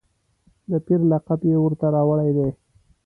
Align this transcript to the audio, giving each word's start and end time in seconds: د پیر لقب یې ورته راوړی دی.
د 0.69 0.71
پیر 0.85 1.01
لقب 1.11 1.39
یې 1.49 1.55
ورته 1.59 1.87
راوړی 1.95 2.29
دی. 2.37 2.49